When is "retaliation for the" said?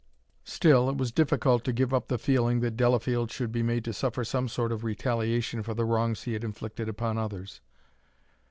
4.83-5.85